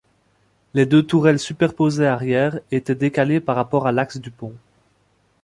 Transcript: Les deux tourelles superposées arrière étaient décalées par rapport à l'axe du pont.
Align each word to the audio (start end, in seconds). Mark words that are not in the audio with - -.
Les 0.73 0.87
deux 0.87 1.03
tourelles 1.03 1.37
superposées 1.37 2.07
arrière 2.07 2.59
étaient 2.71 2.95
décalées 2.95 3.39
par 3.39 3.55
rapport 3.55 3.85
à 3.85 3.91
l'axe 3.91 4.17
du 4.17 4.31
pont. 4.31 4.55